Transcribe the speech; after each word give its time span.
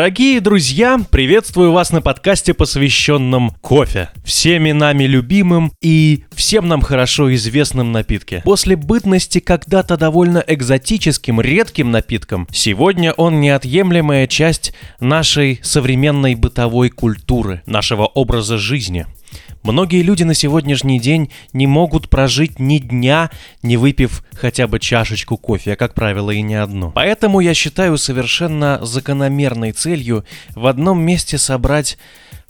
Дорогие 0.00 0.40
друзья, 0.40 0.98
приветствую 1.10 1.72
вас 1.72 1.92
на 1.92 2.00
подкасте, 2.00 2.54
посвященном 2.54 3.50
кофе. 3.60 4.08
Всеми 4.24 4.72
нами 4.72 5.04
любимым 5.04 5.72
и 5.82 6.24
всем 6.32 6.68
нам 6.68 6.80
хорошо 6.80 7.34
известным 7.34 7.92
напитке. 7.92 8.40
После 8.42 8.76
бытности 8.76 9.40
когда-то 9.40 9.98
довольно 9.98 10.42
экзотическим, 10.46 11.38
редким 11.42 11.90
напитком, 11.90 12.48
сегодня 12.50 13.12
он 13.12 13.42
неотъемлемая 13.42 14.26
часть 14.26 14.72
нашей 15.00 15.60
современной 15.62 16.34
бытовой 16.34 16.88
культуры, 16.88 17.60
нашего 17.66 18.06
образа 18.06 18.56
жизни. 18.56 19.04
Многие 19.62 20.02
люди 20.02 20.22
на 20.22 20.34
сегодняшний 20.34 20.98
день 20.98 21.30
не 21.52 21.66
могут 21.66 22.08
прожить 22.08 22.58
ни 22.58 22.78
дня, 22.78 23.30
не 23.62 23.76
выпив 23.76 24.24
хотя 24.32 24.66
бы 24.66 24.78
чашечку 24.78 25.36
кофе, 25.36 25.74
а 25.74 25.76
как 25.76 25.94
правило 25.94 26.30
и 26.30 26.40
не 26.40 26.54
одну. 26.54 26.92
Поэтому 26.92 27.40
я 27.40 27.52
считаю 27.52 27.98
совершенно 27.98 28.78
закономерной 28.82 29.72
целью 29.72 30.24
в 30.54 30.66
одном 30.66 31.02
месте 31.02 31.36
собрать 31.36 31.98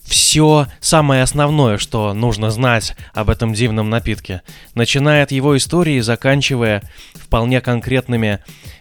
все 0.04 0.66
самое 0.80 1.22
основное, 1.22 1.78
что 1.78 2.14
нужно 2.14 2.50
знать 2.50 2.96
об 3.12 3.28
этом 3.28 3.54
дивном 3.54 3.90
напитке, 3.90 4.42
начиная 4.74 5.24
от 5.24 5.30
его 5.30 5.56
истории, 5.56 6.00
заканчивая 6.00 6.82
вполне 7.14 7.60
конкретными 7.60 8.38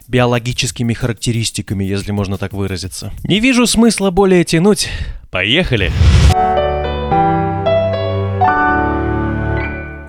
биологическими 0.08 0.94
характеристиками, 0.94 1.84
если 1.84 2.12
можно 2.12 2.38
так 2.38 2.54
выразиться. 2.54 3.12
Не 3.24 3.40
вижу 3.40 3.68
смысла 3.68 4.12
более 4.12 4.43
тянуть. 4.43 4.90
Поехали! 5.30 5.91
Поехали! 6.32 6.79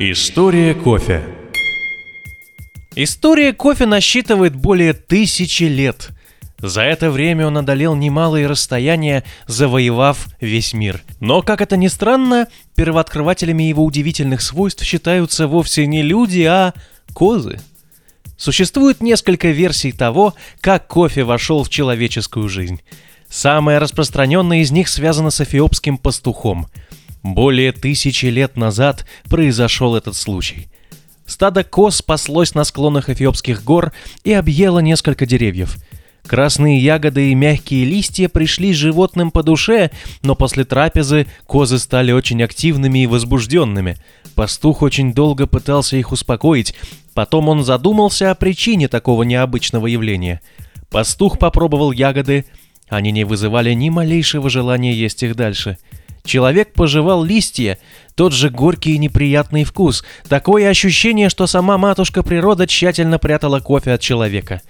История 0.02 0.72
кофе 0.72 1.22
История 2.96 3.52
кофе 3.52 3.84
насчитывает 3.84 4.56
более 4.56 4.94
тысячи 4.94 5.64
лет. 5.64 6.08
За 6.56 6.80
это 6.80 7.10
время 7.10 7.46
он 7.46 7.58
одолел 7.58 7.94
немалые 7.94 8.46
расстояния, 8.46 9.24
завоевав 9.46 10.28
весь 10.40 10.72
мир. 10.72 11.02
Но, 11.20 11.42
как 11.42 11.60
это 11.60 11.76
ни 11.76 11.88
странно, 11.88 12.48
первооткрывателями 12.76 13.64
его 13.64 13.84
удивительных 13.84 14.40
свойств 14.40 14.82
считаются 14.84 15.46
вовсе 15.46 15.86
не 15.86 16.02
люди, 16.02 16.44
а 16.44 16.72
козы. 17.12 17.60
Существует 18.38 19.02
несколько 19.02 19.48
версий 19.48 19.92
того, 19.92 20.32
как 20.62 20.86
кофе 20.86 21.24
вошел 21.24 21.62
в 21.62 21.68
человеческую 21.68 22.48
жизнь. 22.48 22.80
Самая 23.28 23.78
распространенная 23.78 24.60
из 24.60 24.70
них 24.70 24.88
связана 24.88 25.28
с 25.28 25.42
эфиопским 25.42 25.98
пастухом– 25.98 26.68
более 27.22 27.72
тысячи 27.72 28.26
лет 28.26 28.56
назад 28.56 29.06
произошел 29.28 29.96
этот 29.96 30.16
случай. 30.16 30.68
Стадо 31.26 31.62
коз 31.62 31.96
спаслось 31.96 32.54
на 32.54 32.64
склонах 32.64 33.08
Эфиопских 33.08 33.62
гор 33.62 33.92
и 34.24 34.32
объело 34.32 34.80
несколько 34.80 35.26
деревьев. 35.26 35.76
Красные 36.26 36.78
ягоды 36.78 37.30
и 37.30 37.34
мягкие 37.34 37.84
листья 37.84 38.28
пришли 38.28 38.72
животным 38.72 39.30
по 39.30 39.42
душе, 39.42 39.90
но 40.22 40.34
после 40.34 40.64
трапезы 40.64 41.26
козы 41.46 41.78
стали 41.78 42.12
очень 42.12 42.42
активными 42.42 43.00
и 43.00 43.06
возбужденными. 43.06 43.96
Пастух 44.34 44.82
очень 44.82 45.12
долго 45.12 45.46
пытался 45.46 45.96
их 45.96 46.12
успокоить, 46.12 46.74
потом 47.14 47.48
он 47.48 47.64
задумался 47.64 48.30
о 48.30 48.34
причине 48.34 48.88
такого 48.88 49.22
необычного 49.22 49.86
явления. 49.86 50.40
Пастух 50.90 51.38
попробовал 51.38 51.92
ягоды, 51.92 52.44
они 52.88 53.12
не 53.12 53.24
вызывали 53.24 53.72
ни 53.72 53.88
малейшего 53.88 54.50
желания 54.50 54.92
есть 54.92 55.22
их 55.22 55.36
дальше– 55.36 55.78
Человек 56.24 56.72
пожевал 56.72 57.24
листья, 57.24 57.78
тот 58.14 58.32
же 58.32 58.50
горький 58.50 58.94
и 58.94 58.98
неприятный 58.98 59.64
вкус, 59.64 60.04
такое 60.28 60.68
ощущение, 60.68 61.28
что 61.28 61.46
сама 61.46 61.78
матушка 61.78 62.22
природа 62.22 62.66
тщательно 62.66 63.18
прятала 63.18 63.60
кофе 63.60 63.92
от 63.92 64.00
человека. 64.00 64.60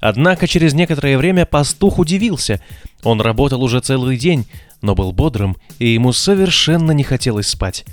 Однако 0.00 0.46
через 0.46 0.74
некоторое 0.74 1.18
время 1.18 1.44
пастух 1.46 1.98
удивился. 1.98 2.60
Он 3.02 3.20
работал 3.20 3.62
уже 3.62 3.80
целый 3.80 4.16
день, 4.16 4.46
но 4.80 4.94
был 4.94 5.12
бодрым, 5.12 5.56
и 5.78 5.88
ему 5.88 6.12
совершенно 6.12 6.92
не 6.92 7.02
хотелось 7.02 7.48
спать. 7.48 7.84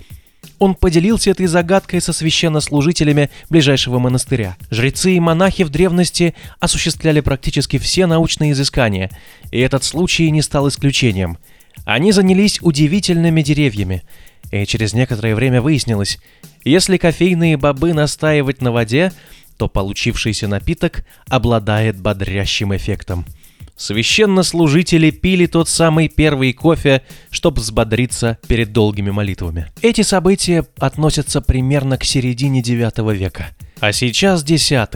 Он 0.60 0.74
поделился 0.74 1.32
этой 1.32 1.48
загадкой 1.48 2.02
со 2.02 2.14
священнослужителями 2.14 3.30
ближайшего 3.50 4.00
монастыря. 4.00 4.56
Жрецы 4.70 5.14
и 5.14 5.20
монахи 5.20 5.64
в 5.64 5.70
древности 5.70 6.36
осуществляли 6.60 7.20
практически 7.20 7.78
все 7.78 8.06
научные 8.06 8.54
изыскания, 8.54 9.10
и 9.52 9.60
этот 9.60 9.84
случай 9.84 10.30
не 10.32 10.42
стал 10.42 10.68
исключением– 10.70 11.38
они 11.86 12.12
занялись 12.12 12.60
удивительными 12.62 13.42
деревьями, 13.42 14.04
и 14.52 14.66
через 14.66 14.94
некоторое 14.94 15.36
время 15.36 15.62
выяснилось, 15.62 16.20
если 16.64 16.98
кофейные 16.98 17.58
бобы 17.58 17.94
настаивать 17.94 18.62
на 18.62 18.72
воде, 18.72 19.14
то 19.58 19.70
получившийся 19.70 20.48
напиток 20.48 21.06
обладает 21.30 22.00
бодрящим 22.00 22.76
эффектом. 22.76 23.26
Священнослужители 23.78 25.12
пили 25.12 25.48
тот 25.48 25.68
самый 25.68 26.08
первый 26.08 26.54
кофе, 26.54 27.02
чтобы 27.30 27.62
взбодриться 27.62 28.38
перед 28.48 28.72
долгими 28.72 29.12
молитвами. 29.12 29.68
Эти 29.82 30.02
события 30.02 30.66
относятся 30.78 31.42
примерно 31.42 31.98
к 31.98 32.04
середине 32.06 32.62
9 32.62 33.14
века. 33.14 33.50
А 33.82 33.92
сейчас 33.92 34.44
10 34.44 34.90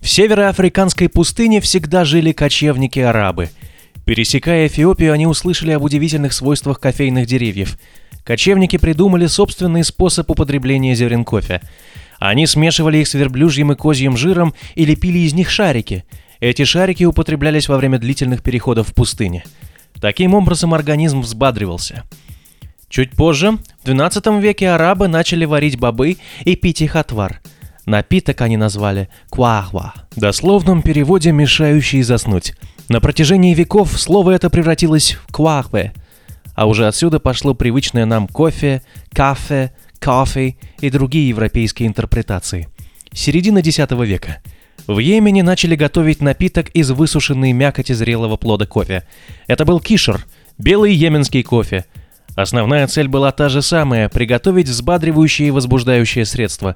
В 0.00 0.08
североафриканской 0.08 1.08
пустыне 1.08 1.60
всегда 1.60 2.04
жили 2.04 2.32
кочевники-арабы– 2.32 3.50
Пересекая 4.10 4.66
Эфиопию, 4.66 5.12
они 5.12 5.28
услышали 5.28 5.70
об 5.70 5.84
удивительных 5.84 6.32
свойствах 6.32 6.80
кофейных 6.80 7.26
деревьев. 7.26 7.78
Кочевники 8.24 8.76
придумали 8.76 9.28
собственный 9.28 9.84
способ 9.84 10.28
употребления 10.28 10.96
зерен 10.96 11.24
кофе. 11.24 11.60
Они 12.18 12.48
смешивали 12.48 12.98
их 12.98 13.06
с 13.06 13.14
верблюжьим 13.14 13.70
и 13.70 13.76
козьим 13.76 14.16
жиром 14.16 14.52
и 14.74 14.84
лепили 14.84 15.20
из 15.20 15.32
них 15.32 15.48
шарики. 15.48 16.04
Эти 16.40 16.64
шарики 16.64 17.04
употреблялись 17.04 17.68
во 17.68 17.76
время 17.76 18.00
длительных 18.00 18.42
переходов 18.42 18.88
в 18.88 18.94
пустыне. 18.94 19.44
Таким 20.00 20.34
образом 20.34 20.74
организм 20.74 21.20
взбадривался. 21.20 22.02
Чуть 22.88 23.12
позже, 23.12 23.58
в 23.84 23.88
XII 23.88 24.40
веке 24.40 24.70
арабы 24.70 25.06
начали 25.06 25.44
варить 25.44 25.78
бобы 25.78 26.16
и 26.44 26.56
пить 26.56 26.82
их 26.82 26.96
отвар. 26.96 27.40
Напиток 27.86 28.40
они 28.40 28.56
назвали 28.56 29.08
куахва, 29.28 29.94
в 30.16 30.18
дословном 30.18 30.82
переводе 30.82 31.30
«мешающий 31.30 32.02
заснуть». 32.02 32.54
На 32.90 33.00
протяжении 33.00 33.54
веков 33.54 33.96
слово 34.00 34.32
это 34.32 34.50
превратилось 34.50 35.12
в 35.12 35.32
квахве, 35.32 35.92
а 36.56 36.66
уже 36.66 36.88
отсюда 36.88 37.20
пошло 37.20 37.54
привычное 37.54 38.04
нам 38.04 38.26
кофе, 38.26 38.82
кафе, 39.12 39.70
кофе 40.00 40.56
и 40.80 40.90
другие 40.90 41.28
европейские 41.28 41.86
интерпретации. 41.86 42.68
Середина 43.12 43.58
X 43.58 43.78
века. 43.78 44.38
В 44.88 44.98
Йемене 44.98 45.44
начали 45.44 45.76
готовить 45.76 46.20
напиток 46.20 46.70
из 46.70 46.90
высушенной 46.90 47.52
мякоти 47.52 47.92
зрелого 47.92 48.36
плода 48.36 48.66
кофе. 48.66 49.06
Это 49.46 49.64
был 49.64 49.78
кишер, 49.78 50.26
белый 50.58 50.92
йеменский 50.92 51.44
кофе. 51.44 51.84
Основная 52.34 52.88
цель 52.88 53.06
была 53.06 53.30
та 53.30 53.48
же 53.48 53.62
самая– 53.62 54.08
приготовить 54.08 54.68
взбадривающее 54.68 55.46
и 55.46 55.52
возбуждающее 55.52 56.24
средство. 56.24 56.74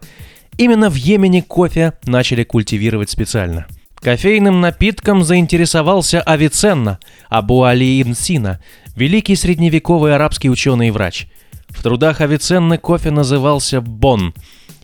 Именно 0.58 0.90
в 0.90 0.94
Йемене 0.94 1.42
кофе 1.42 1.94
начали 2.04 2.44
культивировать 2.44 3.10
специально– 3.10 3.66
Кофейным 4.04 4.60
напитком 4.60 5.24
заинтересовался 5.24 6.20
Авиценна, 6.20 6.98
Абу 7.30 7.62
Али 7.62 8.02
Ибн 8.02 8.12
Сина, 8.12 8.60
великий 8.94 9.34
средневековый 9.34 10.14
арабский 10.14 10.50
ученый 10.50 10.88
и 10.88 10.90
врач. 10.90 11.26
В 11.70 11.82
трудах 11.82 12.20
Авиценны 12.20 12.76
кофе 12.76 13.10
назывался 13.10 13.80
бон. 13.80 14.34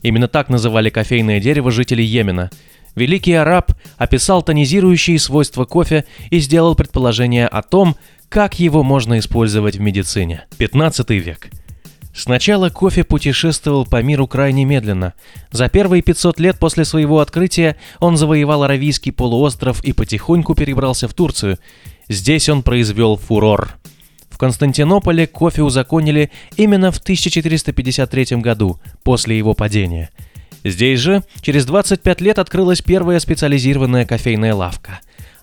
Именно 0.01 0.27
так 0.27 0.49
называли 0.49 0.89
кофейное 0.89 1.39
дерево 1.39 1.71
жители 1.71 2.01
Йемена. 2.01 2.49
Великий 2.95 3.35
араб 3.35 3.73
описал 3.99 4.43
тонизирующие 4.43 5.19
свойства 5.19 5.67
кофе 5.67 6.07
и 6.31 6.39
сделал 6.39 6.75
предположение 6.75 7.47
о 7.47 7.61
том, 7.61 7.97
как 8.31 8.59
его 8.59 8.83
можно 8.83 9.19
использовать 9.19 9.77
в 9.77 9.81
медицине. 9.81 10.47
15 10.57 11.11
век. 11.11 11.51
Сначала 12.13 12.71
кофе 12.71 13.05
путешествовал 13.05 13.87
по 13.87 14.03
миру 14.03 14.27
крайне 14.27 14.65
медленно. 14.65 15.15
За 15.53 15.69
первые 15.69 16.03
500 16.03 16.41
лет 16.41 16.59
после 16.59 16.85
своего 16.85 17.21
открытия 17.21 17.77
он 18.01 18.17
завоевал 18.17 18.65
Аравийский 18.65 19.13
полуостров 19.13 19.83
и 19.85 19.93
потихоньку 19.93 20.55
перебрался 20.55 21.07
в 21.07 21.15
Турцию. 21.15 21.59
Здесь 22.09 22.49
он 22.49 22.63
произвел 22.63 23.17
фурор. 23.17 23.77
В 24.29 24.39
Константинополе 24.39 25.27
кофе 25.27 25.63
узаконили 25.63 26.31
именно 26.57 26.91
в 26.91 26.99
1453 26.99 28.39
году, 28.39 28.81
после 29.05 29.39
его 29.39 29.55
падения. 29.55 30.11
Здесь 30.65 30.99
же 31.01 31.23
через 31.41 31.65
25 31.65 32.21
лет 32.21 32.39
открылась 32.39 32.83
первая 32.83 33.21
специализированная 33.21 34.05
кофейная 34.05 34.55
лавка. 34.55 35.01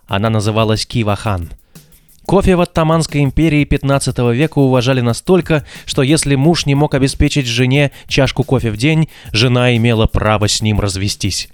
Она 0.07 0.29
называлась 0.29 0.85
Кивахан– 0.85 1.49
Кофе 2.27 2.57
в 2.57 2.61
Оттаманской 2.61 3.23
империи 3.23 3.63
15 3.63 4.17
века 4.33 4.59
уважали 4.59 4.99
настолько, 4.99 5.65
что 5.85 6.01
если 6.01 6.35
муж 6.35 6.65
не 6.65 6.75
мог 6.75 6.93
обеспечить 6.93 7.45
жене 7.45 7.91
чашку 8.09 8.43
кофе 8.43 8.69
в 8.69 8.75
день, 8.75 9.07
жена 9.31 9.77
имела 9.77 10.07
право 10.07 10.49
с 10.49 10.61
ним 10.61 10.81
развестись. 10.81 11.47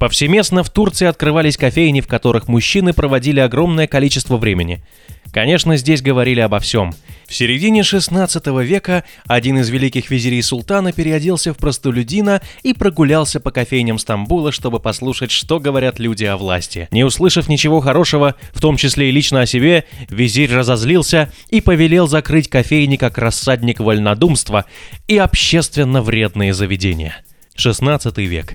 Повсеместно 0.00 0.64
в 0.64 0.70
Турции 0.70 1.06
открывались 1.06 1.56
кофейни, 1.56 2.00
в 2.00 2.08
которых 2.08 2.48
мужчины 2.48 2.92
проводили 2.92 3.38
огромное 3.38 3.86
количество 3.86 4.36
времени. 4.36 4.82
Конечно, 5.32 5.76
здесь 5.76 6.02
говорили 6.02 6.40
обо 6.40 6.58
всем. 6.58 6.92
В 7.28 7.34
середине 7.34 7.84
16 7.84 8.44
века 8.64 9.04
один 9.28 9.58
из 9.58 9.68
великих 9.68 10.10
визирей 10.10 10.42
султана 10.42 10.92
переоделся 10.92 11.54
в 11.54 11.58
простолюдина 11.58 12.42
и 12.64 12.74
прогулялся 12.74 13.38
по 13.38 13.52
кофейням 13.52 14.00
Стамбула, 14.00 14.50
чтобы 14.50 14.80
послушать, 14.80 15.30
что 15.30 15.60
говорят 15.60 16.00
люди 16.00 16.24
о 16.24 16.36
власти. 16.36 16.88
Не 16.90 17.04
услышав 17.04 17.48
ничего 17.48 17.80
хорошего, 17.80 18.34
в 18.52 18.60
том 18.60 18.76
числе 18.76 19.10
и 19.10 19.12
лично 19.12 19.42
о 19.42 19.46
себе, 19.46 19.84
визирь 20.08 20.52
разозлился 20.52 21.32
и 21.50 21.60
повелел 21.60 22.08
закрыть 22.08 22.48
кофейни 22.48 22.96
как 22.96 23.16
рассадник 23.16 23.78
вольнодумства 23.78 24.64
и 25.06 25.16
общественно 25.16 26.02
вредные 26.02 26.52
заведения. 26.52 27.22
16 27.54 28.18
век. 28.18 28.54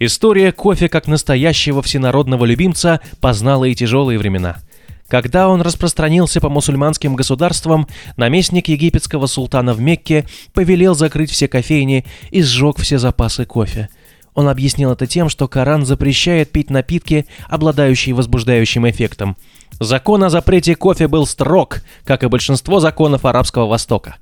История 0.00 0.50
кофе 0.50 0.88
как 0.88 1.06
настоящего 1.06 1.80
всенародного 1.80 2.44
любимца 2.44 3.00
познала 3.20 3.66
и 3.66 3.74
тяжелые 3.76 4.18
времена– 4.18 4.56
когда 5.10 5.48
он 5.48 5.60
распространился 5.60 6.40
по 6.40 6.48
мусульманским 6.48 7.16
государствам, 7.16 7.88
наместник 8.16 8.68
египетского 8.68 9.26
султана 9.26 9.74
в 9.74 9.80
Мекке 9.80 10.24
повелел 10.54 10.94
закрыть 10.94 11.32
все 11.32 11.48
кофейни 11.48 12.06
и 12.30 12.42
сжег 12.42 12.78
все 12.78 12.96
запасы 12.96 13.44
кофе. 13.44 13.88
Он 14.34 14.48
объяснил 14.48 14.92
это 14.92 15.08
тем, 15.08 15.28
что 15.28 15.48
Коран 15.48 15.84
запрещает 15.84 16.52
пить 16.52 16.70
напитки, 16.70 17.26
обладающие 17.48 18.14
возбуждающим 18.14 18.88
эффектом. 18.88 19.36
Закон 19.80 20.22
о 20.22 20.30
запрете 20.30 20.76
кофе 20.76 21.08
был 21.08 21.26
строг, 21.26 21.82
как 22.04 22.22
и 22.22 22.28
большинство 22.28 22.78
законов 22.78 23.24
Арабского 23.24 23.66
Востока. 23.66 24.14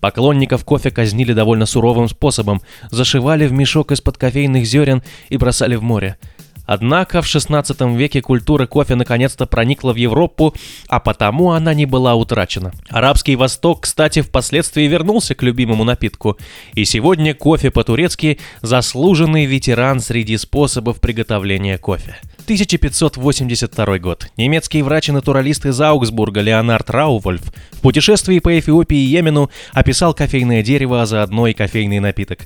Поклонников 0.00 0.66
кофе 0.66 0.90
казнили 0.90 1.32
довольно 1.32 1.64
суровым 1.64 2.10
способом, 2.10 2.60
зашивали 2.90 3.46
в 3.46 3.52
мешок 3.52 3.92
из-под 3.92 4.18
кофейных 4.18 4.66
зерен 4.66 5.02
и 5.30 5.38
бросали 5.38 5.76
в 5.76 5.82
море. 5.82 6.18
Однако 6.66 7.20
в 7.20 7.26
16 7.26 7.80
веке 7.96 8.22
культура 8.22 8.66
кофе 8.66 8.94
наконец-то 8.94 9.46
проникла 9.46 9.92
в 9.92 9.96
Европу, 9.96 10.54
а 10.88 11.00
потому 11.00 11.52
она 11.52 11.74
не 11.74 11.86
была 11.86 12.14
утрачена. 12.14 12.72
Арабский 12.88 13.36
Восток, 13.36 13.82
кстати, 13.82 14.22
впоследствии 14.22 14.84
вернулся 14.84 15.34
к 15.34 15.42
любимому 15.42 15.84
напитку, 15.84 16.38
и 16.74 16.84
сегодня 16.84 17.34
кофе 17.34 17.70
по-турецки– 17.70 18.38
заслуженный 18.62 19.44
ветеран 19.44 20.00
среди 20.00 20.36
способов 20.36 21.00
приготовления 21.00 21.78
кофе. 21.78 22.16
1582 22.44 23.98
год. 23.98 24.28
Немецкий 24.36 24.82
врач 24.82 25.08
и 25.08 25.12
натуралист 25.12 25.66
из 25.66 25.80
Аугсбурга 25.80 26.40
Леонард 26.40 26.90
Раувольф 26.90 27.42
в 27.72 27.80
путешествии 27.80 28.38
по 28.38 28.58
Эфиопии 28.58 28.98
и 28.98 29.06
Йемену 29.06 29.50
описал 29.72 30.14
кофейное 30.14 30.62
дерево, 30.62 31.02
а 31.02 31.06
заодно 31.06 31.46
и 31.46 31.54
кофейный 31.54 32.00
напиток. 32.00 32.40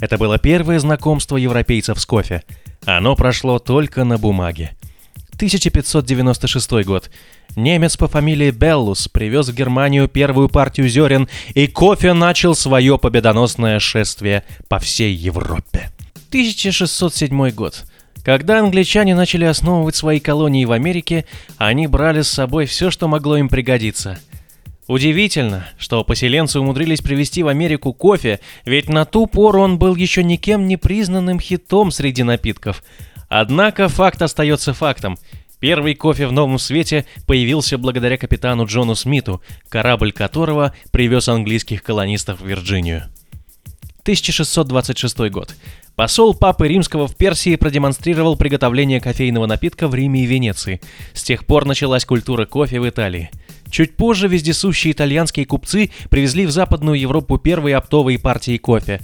Это 0.00 0.18
было 0.18 0.38
первое 0.38 0.78
знакомство 0.80 1.36
европейцев 1.36 2.00
с 2.00 2.06
кофе– 2.06 2.42
оно 2.86 3.16
прошло 3.16 3.58
только 3.58 4.04
на 4.04 4.18
бумаге. 4.18 4.72
1596 5.34 6.84
год. 6.84 7.10
Немец 7.56 7.96
по 7.96 8.08
фамилии 8.08 8.50
Беллус 8.50 9.08
привез 9.08 9.48
в 9.48 9.54
Германию 9.54 10.08
первую 10.08 10.48
партию 10.48 10.88
зерен, 10.88 11.28
и 11.54 11.66
кофе 11.66 12.12
начал 12.12 12.54
свое 12.54 12.98
победоносное 12.98 13.78
шествие 13.78 14.44
по 14.68 14.78
всей 14.78 15.14
Европе. 15.14 15.90
1607 16.28 17.50
год. 17.50 17.84
Когда 18.24 18.58
англичане 18.58 19.14
начали 19.14 19.44
основывать 19.44 19.96
свои 19.96 20.18
колонии 20.18 20.64
в 20.64 20.72
Америке, 20.72 21.26
они 21.58 21.86
брали 21.86 22.22
с 22.22 22.28
собой 22.28 22.66
все, 22.66 22.90
что 22.90 23.06
могло 23.08 23.36
им 23.36 23.48
пригодиться– 23.48 24.18
Удивительно, 24.86 25.66
что 25.78 26.04
поселенцы 26.04 26.60
умудрились 26.60 27.00
привезти 27.00 27.42
в 27.42 27.48
Америку 27.48 27.94
кофе, 27.94 28.40
ведь 28.66 28.88
на 28.88 29.06
ту 29.06 29.26
пору 29.26 29.62
он 29.62 29.78
был 29.78 29.96
еще 29.96 30.22
никем 30.22 30.66
не 30.66 30.76
признанным 30.76 31.40
хитом 31.40 31.90
среди 31.90 32.22
напитков. 32.22 32.84
Однако 33.28 33.88
факт 33.88 34.20
остается 34.20 34.74
фактом. 34.74 35.16
Первый 35.58 35.94
кофе 35.94 36.26
в 36.26 36.32
новом 36.32 36.58
свете 36.58 37.06
появился 37.26 37.78
благодаря 37.78 38.18
капитану 38.18 38.66
Джону 38.66 38.94
Смиту, 38.94 39.40
корабль 39.70 40.12
которого 40.12 40.74
привез 40.92 41.28
английских 41.28 41.82
колонистов 41.82 42.42
в 42.42 42.46
Вирджинию. 42.46 43.04
1626 44.02 45.18
год. 45.30 45.54
Посол 45.96 46.34
Папы 46.34 46.68
Римского 46.68 47.08
в 47.08 47.16
Персии 47.16 47.56
продемонстрировал 47.56 48.36
приготовление 48.36 49.00
кофейного 49.00 49.46
напитка 49.46 49.88
в 49.88 49.94
Риме 49.94 50.24
и 50.24 50.26
Венеции. 50.26 50.82
С 51.14 51.22
тех 51.22 51.46
пор 51.46 51.64
началась 51.64 52.04
культура 52.04 52.44
кофе 52.44 52.80
в 52.80 52.86
Италии– 52.86 53.30
Чуть 53.74 53.96
позже 53.96 54.28
вездесущие 54.28 54.92
итальянские 54.92 55.46
купцы 55.46 55.90
привезли 56.08 56.46
в 56.46 56.52
Западную 56.52 56.96
Европу 56.96 57.38
первые 57.38 57.74
оптовые 57.74 58.20
партии 58.20 58.56
кофе. 58.56 59.00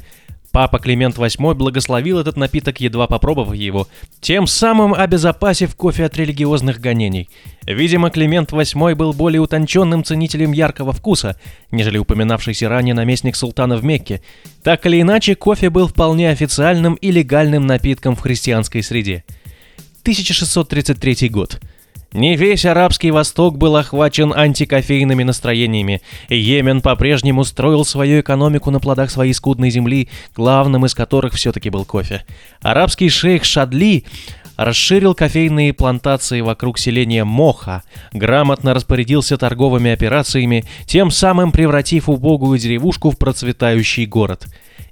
Папа 0.53 0.79
Климент 0.79 1.19
VIII 1.19 1.55
благословил 1.55 2.21
этот 2.21 2.37
напиток, 2.37 2.81
едва 2.81 3.09
попробовав 3.09 3.57
его, 3.57 3.89
тем 4.21 4.47
самым 4.47 4.95
обезопасив 4.95 5.75
кофе 5.75 6.05
от 6.05 6.17
религиозных 6.17 6.79
гонений. 6.79 7.29
Видимо, 7.67 8.11
Климент 8.11 8.53
VIII 8.53 8.95
был 8.95 9.13
более 9.13 9.41
утонченным 9.41 10.05
ценителем 10.05 10.53
яркого 10.53 10.93
вкуса, 10.93 11.35
нежели 11.73 11.99
упоминавшийся 11.99 12.69
ранее 12.69 12.95
наместник 12.95 13.35
султана 13.35 13.77
в 13.77 13.83
Мекке. 13.83 14.23
Так 14.63 14.87
или 14.87 15.01
иначе, 15.01 15.35
кофе 15.35 15.69
был 15.71 15.89
вполне 15.89 16.31
официальным 16.31 16.95
и 16.95 17.11
легальным 17.11 17.67
напитком 17.67 18.15
в 18.15 18.21
христианской 18.21 18.85
среде. 18.85 19.25
1633 20.05 21.29
год. 21.29 21.59
Не 22.13 22.37
весь 22.37 22.65
Арабский 22.65 23.13
Восток 23.13 23.57
был 23.57 23.77
охвачен 23.77 24.33
антикофейными 24.35 25.23
настроениями. 25.23 26.03
Йемен 26.29 26.81
по-прежнему 26.81 27.45
строил 27.45 27.85
свою 27.85 28.21
экономику 28.21 28.73
на 28.73 28.81
плодах 28.81 29.11
своей 29.11 29.33
скудной 29.33 29.71
земли, 29.71 30.09
главным 30.35 30.85
из 30.87 30.95
которых 30.95 31.35
все-таки 31.35 31.71
был 31.71 31.85
кофе. 31.85 32.25
Арабский 32.63 33.09
шейх 33.11 33.45
Шадли 33.45 34.05
расширил 34.57 35.15
кофейные 35.15 35.73
плантации 35.73 36.41
вокруг 36.41 36.79
селения 36.79 37.23
Моха, 37.23 37.85
грамотно 38.13 38.75
распорядился 38.75 39.39
торговыми 39.39 39.93
операциями, 39.93 40.65
тем 40.87 41.13
самым 41.13 41.53
превратив 41.53 42.09
убогую 42.09 42.59
деревушку 42.59 43.11
в 43.11 43.19
процветающий 43.19 44.07
город. 44.07 44.47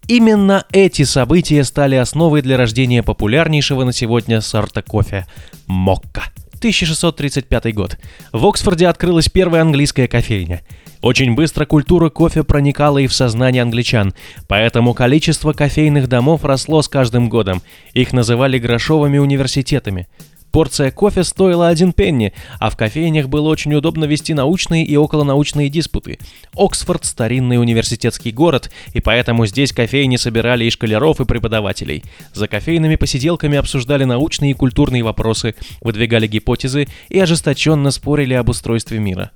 Именно 0.07 0.65
эти 0.71 1.03
события 1.03 1.65
стали 1.65 1.97
основой 1.97 2.43
для 2.43 2.57
рождения 2.57 3.03
популярнейшего 3.03 3.83
на 3.83 3.93
сегодня 3.93 4.41
сорта 4.41 4.83
кофе– 4.83 5.27
мокка. 5.67 6.23
1635 6.59 7.75
год. 7.75 7.97
В 8.33 8.47
Оксфорде 8.47 8.87
открылась 8.89 9.29
первая 9.29 9.63
английская 9.63 10.09
кофейня. 10.09 10.63
Очень 11.01 11.35
быстро 11.35 11.65
культура 11.65 12.11
кофе 12.11 12.43
проникала 12.43 12.99
и 12.99 13.07
в 13.07 13.15
сознание 13.15 13.63
англичан, 13.63 14.15
поэтому 14.49 14.95
количество 14.95 15.53
кофейных 15.53 16.09
домов 16.09 16.45
росло 16.45 16.83
с 16.83 16.89
каждым 16.89 17.29
годом. 17.29 17.63
Их 17.95 18.13
называли 18.13 18.59
грошовыми 18.59 19.19
университетами. 19.19 20.09
Порция 20.51 20.91
кофе 20.91 21.25
стоила 21.25 21.69
один 21.69 21.93
пенни, 21.93 22.33
а 22.59 22.71
в 22.71 22.77
кофейнях 22.77 23.29
было 23.29 23.49
очень 23.49 23.75
удобно 23.75 24.05
вести 24.05 24.35
научные 24.35 24.85
и 24.85 24.97
околонаучные 24.97 25.69
диспуты. 25.69 26.19
Оксфорд– 26.57 27.05
старинный 27.07 27.61
университетский 27.61 28.33
город, 28.33 28.71
и 28.93 29.01
поэтому 29.01 29.47
здесь 29.47 29.73
кофейни 29.73 30.17
собирали 30.17 30.65
и 30.65 30.71
школяров, 30.71 31.21
и 31.21 31.25
преподавателей. 31.25 32.03
За 32.33 32.49
кофейными 32.49 32.97
посиделками 32.97 33.59
обсуждали 33.59 34.05
научные 34.05 34.53
и 34.53 34.55
культурные 34.55 35.03
вопросы, 35.03 35.55
выдвигали 35.81 36.27
гипотезы 36.27 36.89
и 37.09 37.19
ожесточенно 37.19 37.91
спорили 37.91 38.35
об 38.35 38.49
устройстве 38.49 38.99
мира. 38.99 39.31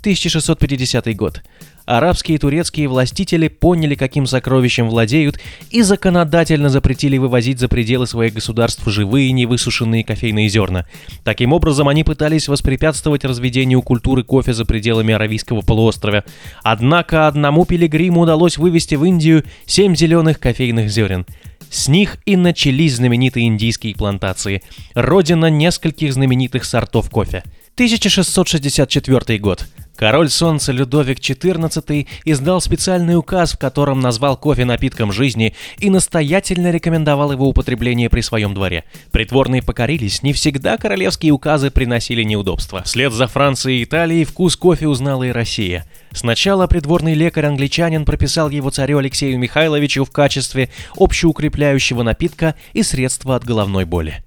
1650 0.00 1.14
год 1.16 1.42
арабские 1.86 2.36
и 2.36 2.38
турецкие 2.38 2.88
властители 2.88 3.48
поняли, 3.48 3.94
каким 3.94 4.26
сокровищем 4.26 4.88
владеют, 4.88 5.40
и 5.70 5.82
законодательно 5.82 6.68
запретили 6.68 7.16
вывозить 7.16 7.58
за 7.58 7.68
пределы 7.68 8.06
своих 8.06 8.34
государств 8.34 8.82
живые 8.86 9.32
невысушенные 9.32 10.04
кофейные 10.04 10.48
зерна. 10.48 10.86
Таким 11.24 11.52
образом, 11.52 11.88
они 11.88 12.04
пытались 12.04 12.48
воспрепятствовать 12.48 13.24
разведению 13.24 13.82
культуры 13.82 14.22
кофе 14.22 14.52
за 14.52 14.64
пределами 14.64 15.14
Аравийского 15.14 15.62
полуострова. 15.62 16.24
Однако 16.62 17.26
одному 17.28 17.64
пилигриму 17.64 18.20
удалось 18.20 18.58
вывести 18.58 18.96
в 18.96 19.04
Индию 19.04 19.44
семь 19.64 19.96
зеленых 19.96 20.38
кофейных 20.38 20.90
зерен. 20.90 21.24
С 21.70 21.88
них 21.88 22.18
и 22.26 22.36
начались 22.36 22.96
знаменитые 22.96 23.46
индийские 23.46 23.94
плантации, 23.94 24.62
родина 24.94 25.46
нескольких 25.50 26.12
знаменитых 26.12 26.64
сортов 26.64 27.10
кофе. 27.10 27.42
1664 27.74 29.38
год. 29.38 29.66
Король 29.96 30.28
Солнца 30.28 30.72
Людовик 30.72 31.18
XIV 31.18 32.06
издал 32.24 32.60
специальный 32.60 33.16
указ, 33.16 33.54
в 33.54 33.58
котором 33.58 34.00
назвал 34.00 34.36
кофе 34.36 34.64
напитком 34.64 35.10
жизни 35.10 35.54
и 35.78 35.88
настоятельно 35.88 36.70
рекомендовал 36.70 37.32
его 37.32 37.48
употребление 37.48 38.10
при 38.10 38.20
своем 38.20 38.52
дворе. 38.52 38.84
Притворные 39.10 39.62
покорились, 39.62 40.22
не 40.22 40.34
всегда 40.34 40.76
королевские 40.76 41.32
указы 41.32 41.70
приносили 41.70 42.22
неудобства. 42.22 42.82
Вслед 42.82 43.12
за 43.12 43.26
Францией 43.26 43.80
и 43.80 43.84
Италией 43.84 44.24
вкус 44.24 44.56
кофе 44.56 44.86
узнала 44.86 45.24
и 45.24 45.30
Россия. 45.30 45.86
Сначала 46.12 46.66
придворный 46.66 47.14
лекарь-англичанин 47.14 48.04
прописал 48.04 48.50
его 48.50 48.70
царю 48.70 48.98
Алексею 48.98 49.38
Михайловичу 49.38 50.04
в 50.04 50.10
качестве 50.10 50.70
общеукрепляющего 50.96 52.02
напитка 52.02 52.54
и 52.74 52.82
средства 52.82 53.36
от 53.36 53.44
головной 53.44 53.84
боли. 53.84 54.22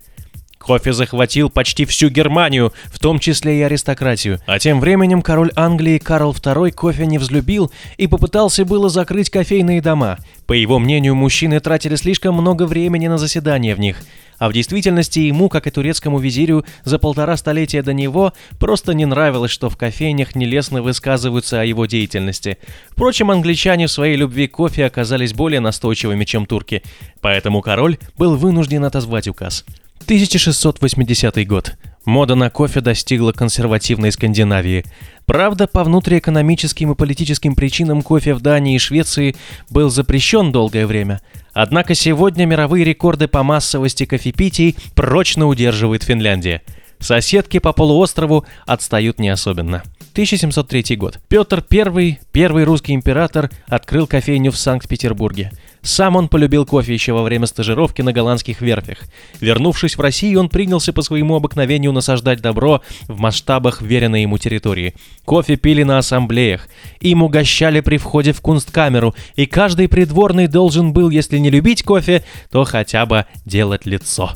Кофе 0.69 0.93
захватил 0.93 1.49
почти 1.49 1.83
всю 1.85 2.09
Германию, 2.09 2.73
в 2.93 2.99
том 2.99 3.17
числе 3.17 3.57
и 3.57 3.61
аристократию. 3.63 4.39
А 4.45 4.59
тем 4.59 4.79
временем 4.79 5.23
король 5.23 5.51
Англии 5.55 5.97
Карл 5.97 6.31
II 6.31 6.69
кофе 6.73 7.07
не 7.07 7.17
взлюбил 7.17 7.71
и 7.97 8.05
попытался 8.05 8.65
было 8.65 8.87
закрыть 8.87 9.31
кофейные 9.31 9.81
дома. 9.81 10.19
По 10.45 10.53
его 10.53 10.77
мнению, 10.77 11.15
мужчины 11.15 11.59
тратили 11.59 11.95
слишком 11.95 12.35
много 12.35 12.67
времени 12.67 13.07
на 13.07 13.17
заседания 13.17 13.73
в 13.73 13.79
них– 13.79 13.97
а 14.39 14.47
в 14.47 14.53
действительности 14.53 15.19
ему, 15.19 15.49
как 15.49 15.67
и 15.67 15.69
турецкому 15.69 16.17
визирю, 16.17 16.65
за 16.85 16.97
полтора 16.97 17.35
столетия 17.35 17.81
до 17.83 17.91
него 17.91 18.31
просто 18.57 18.93
не 18.93 19.05
нравилось, 19.05 19.51
что 19.51 19.69
в 19.69 19.75
кофейнях 19.75 20.33
нелестно 20.33 20.81
высказываются 20.81 21.59
о 21.59 21.65
его 21.65 21.85
деятельности. 21.85 22.57
Впрочем, 22.89 23.31
англичане 23.31 23.87
в 23.87 23.91
своей 23.91 24.15
любви 24.15 24.47
к 24.47 24.53
кофе 24.53 24.85
оказались 24.85 25.33
более 25.33 25.59
настойчивыми, 25.59 26.23
чем 26.23 26.45
турки, 26.45 26.83
поэтому 27.19 27.61
король 27.61 27.97
был 28.17 28.37
вынужден 28.37 28.85
отозвать 28.85 29.27
указ. 29.27 29.65
1680 30.01 31.47
год. 31.47 31.73
Мода 32.05 32.35
на 32.35 32.49
кофе 32.49 32.81
достигла 32.81 33.31
консервативной 33.31 34.11
Скандинавии. 34.11 34.85
Правда, 35.25 35.67
по 35.67 35.83
внутриэкономическим 35.83 36.91
и 36.91 36.95
политическим 36.95 37.55
причинам 37.55 38.01
кофе 38.01 38.33
в 38.33 38.41
Дании 38.41 38.75
и 38.75 38.79
Швеции 38.79 39.35
был 39.69 39.89
запрещен 39.89 40.51
долгое 40.51 40.87
время. 40.87 41.21
Однако 41.53 41.93
сегодня 41.93 42.45
мировые 42.45 42.83
рекорды 42.83 43.27
по 43.27 43.43
массовости 43.43 44.05
кофепитий 44.05 44.75
прочно 44.95 45.47
удерживает 45.47 46.03
Финляндия. 46.03 46.61
Соседки 46.99 47.59
по 47.59 47.71
полуострову 47.71 48.45
отстают 48.65 49.19
не 49.19 49.29
особенно. 49.29 49.83
1703 50.13 50.95
год. 50.97 51.19
Петр 51.29 51.63
I, 51.71 52.19
первый 52.31 52.63
русский 52.63 52.93
император, 52.93 53.49
открыл 53.67 54.07
кофейню 54.07 54.51
в 54.51 54.57
Санкт-Петербурге. 54.57 55.51
Сам 55.81 56.15
он 56.15 56.27
полюбил 56.27 56.65
кофе 56.65 56.93
еще 56.93 57.13
во 57.13 57.23
время 57.23 57.45
стажировки 57.45 58.01
на 58.01 58.11
голландских 58.11 58.61
верфях. 58.61 58.99
Вернувшись 59.39 59.97
в 59.97 60.01
Россию, 60.01 60.41
он 60.41 60.49
принялся 60.49 60.93
по 60.93 61.01
своему 61.01 61.35
обыкновению 61.35 61.93
насаждать 61.93 62.41
добро 62.41 62.81
в 63.07 63.19
масштабах 63.19 63.81
веренной 63.81 64.23
ему 64.23 64.37
территории. 64.37 64.93
Кофе 65.25 65.55
пили 65.55 65.83
на 65.83 65.97
ассамблеях, 65.97 66.67
им 66.99 67.23
угощали 67.23 67.79
при 67.79 67.97
входе 67.97 68.33
в 68.33 68.41
кунсткамеру, 68.41 69.15
и 69.35 69.45
каждый 69.45 69.87
придворный 69.87 70.47
должен 70.47 70.93
был, 70.93 71.09
если 71.09 71.37
не 71.37 71.49
любить 71.49 71.83
кофе, 71.83 72.23
то 72.51 72.63
хотя 72.65 73.05
бы 73.05 73.25
делать 73.45 73.85
лицо. 73.85 74.33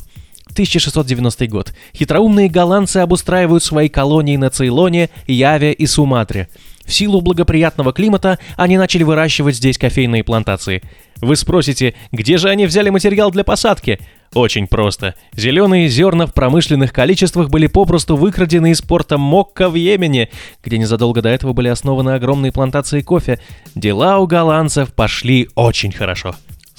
1690 0.54 1.46
год. 1.48 1.74
Хитроумные 1.94 2.48
голландцы 2.48 2.98
обустраивают 2.98 3.62
свои 3.62 3.88
колонии 3.88 4.36
на 4.36 4.50
Цейлоне, 4.50 5.10
Яве 5.26 5.72
и 5.72 5.86
Суматре. 5.86 6.48
В 6.84 6.92
силу 6.92 7.20
благоприятного 7.20 7.92
климата 7.92 8.38
они 8.56 8.76
начали 8.76 9.02
выращивать 9.02 9.56
здесь 9.56 9.78
кофейные 9.78 10.22
плантации. 10.22 10.82
Вы 11.20 11.36
спросите, 11.36 11.94
где 12.12 12.36
же 12.36 12.50
они 12.50 12.66
взяли 12.66 12.90
материал 12.90 13.30
для 13.30 13.44
посадки? 13.44 13.98
Очень 14.34 14.66
просто. 14.66 15.14
Зеленые 15.34 15.88
зерна 15.88 16.26
в 16.26 16.34
промышленных 16.34 16.92
количествах 16.92 17.50
были 17.50 17.68
попросту 17.68 18.16
выкрадены 18.16 18.72
из 18.72 18.82
порта 18.82 19.16
Мокка 19.16 19.70
в 19.70 19.76
Йемене, 19.76 20.28
где 20.62 20.76
незадолго 20.76 21.22
до 21.22 21.28
этого 21.30 21.52
были 21.52 21.68
основаны 21.68 22.10
огромные 22.10 22.52
плантации 22.52 23.00
кофе. 23.00 23.38
Дела 23.74 24.18
у 24.18 24.26
голландцев 24.26 24.92
пошли 24.92 25.48
очень 25.54 25.92
хорошо. 25.92 26.34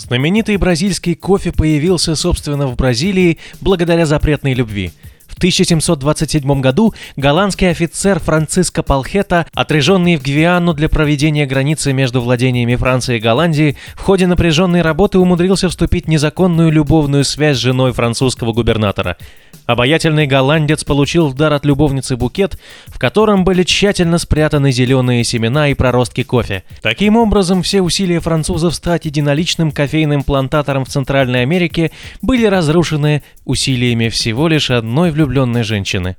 Знаменитый 0.08 0.58
бразильский 0.58 1.16
кофе 1.16 1.52
появился, 1.52 2.16
собственно, 2.16 2.68
в 2.68 2.76
Бразилии 2.76 3.40
благодаря 3.60 4.06
запретной 4.06 4.54
любви– 4.54 4.92
в 5.36 5.38
1727 5.38 6.62
году 6.62 6.94
голландский 7.18 7.70
офицер 7.70 8.20
Франциско 8.20 8.84
Палхета, 8.84 9.46
отряженный 9.54 10.15
в 10.15 10.24
Гвиану 10.24 10.74
для 10.74 10.88
проведения 10.88 11.46
границы 11.46 11.92
между 11.92 12.22
владениями 12.22 12.77
Франции 12.77 13.18
и 13.18 13.20
Голландии, 13.20 13.75
в 13.96 14.01
ходе 14.01 14.27
напряженной 14.27 14.82
работы 14.82 15.20
умудрился 15.20 15.68
вступить 15.68 16.06
в 16.06 16.08
незаконную 16.08 16.72
любовную 16.72 17.25
связь 17.25 17.58
с 17.58 17.62
женой 17.62 17.92
французского 17.92 18.54
губернатора. 18.54 19.18
Обаятельный 19.65 20.27
голландец 20.27 20.84
получил 20.84 21.27
в 21.27 21.34
дар 21.34 21.51
от 21.51 21.65
любовницы 21.65 22.15
букет, 22.15 22.58
в 22.86 23.00
котором 23.00 23.44
были 23.44 23.63
тщательно 23.63 24.20
спрятаны 24.20 24.72
зеленые 24.72 25.24
семена 25.24 25.70
и 25.70 25.74
проростки 25.74 26.24
кофе. 26.24 26.63
Таким 26.82 27.18
образом, 27.18 27.63
все 27.63 27.82
усилия 27.82 28.20
французов 28.20 28.75
стать 28.75 29.06
единоличным 29.06 29.72
кофейным 29.72 30.24
плантатором 30.24 30.86
в 30.86 30.89
Центральной 30.89 31.42
Америке 31.42 31.92
были 32.22 32.46
разрушены 32.46 33.24
усилиями 33.44 34.10
всего 34.10 34.48
лишь 34.48 34.70
одной 34.70 35.10
влюбленной 35.12 35.25
женщины. 35.63 36.15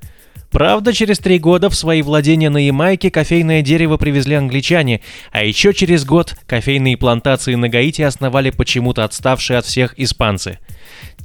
Правда, 0.51 0.93
через 0.93 1.19
три 1.19 1.39
года 1.39 1.69
в 1.69 1.75
свои 1.75 2.01
владения 2.01 2.49
на 2.49 2.57
Ямайке 2.57 3.11
кофейное 3.11 3.61
дерево 3.61 3.97
привезли 3.97 4.35
англичане, 4.35 5.01
а 5.31 5.43
еще 5.43 5.73
через 5.73 6.05
год 6.05 6.35
кофейные 6.45 6.97
плантации 6.97 7.55
на 7.55 7.67
Гаити 7.67 8.01
основали 8.01 8.49
почему-то 8.51 9.03
отставшие 9.03 9.59
от 9.59 9.65
всех 9.65 9.93
испанцы. 9.99 10.59